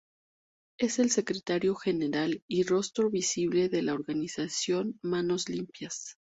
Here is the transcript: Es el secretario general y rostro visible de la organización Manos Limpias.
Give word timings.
Es 0.79 0.97
el 0.97 1.11
secretario 1.11 1.75
general 1.75 2.41
y 2.47 2.63
rostro 2.63 3.11
visible 3.11 3.69
de 3.69 3.83
la 3.83 3.93
organización 3.93 4.97
Manos 5.03 5.47
Limpias. 5.47 6.17